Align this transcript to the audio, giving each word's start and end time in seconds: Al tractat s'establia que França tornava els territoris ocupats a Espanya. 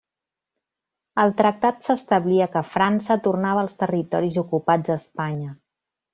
Al 1.23 1.33
tractat 1.41 1.85
s'establia 1.87 2.47
que 2.55 2.63
França 2.71 3.19
tornava 3.29 3.67
els 3.67 3.77
territoris 3.83 4.41
ocupats 4.45 4.95
a 4.95 4.97
Espanya. 5.03 5.55